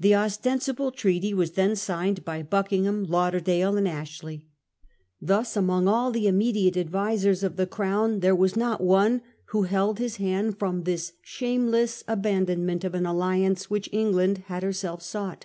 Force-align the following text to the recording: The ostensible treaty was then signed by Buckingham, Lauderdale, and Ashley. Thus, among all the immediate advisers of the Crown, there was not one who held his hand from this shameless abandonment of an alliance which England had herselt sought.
The 0.00 0.14
ostensible 0.14 0.90
treaty 0.90 1.34
was 1.34 1.50
then 1.50 1.76
signed 1.76 2.24
by 2.24 2.42
Buckingham, 2.42 3.04
Lauderdale, 3.04 3.76
and 3.76 3.86
Ashley. 3.86 4.46
Thus, 5.20 5.58
among 5.58 5.86
all 5.86 6.10
the 6.10 6.26
immediate 6.26 6.78
advisers 6.78 7.42
of 7.42 7.56
the 7.56 7.66
Crown, 7.66 8.20
there 8.20 8.34
was 8.34 8.56
not 8.56 8.80
one 8.80 9.20
who 9.48 9.64
held 9.64 9.98
his 9.98 10.16
hand 10.16 10.58
from 10.58 10.84
this 10.84 11.12
shameless 11.20 12.02
abandonment 12.08 12.82
of 12.82 12.94
an 12.94 13.04
alliance 13.04 13.68
which 13.68 13.90
England 13.92 14.44
had 14.46 14.62
herselt 14.62 15.02
sought. 15.02 15.44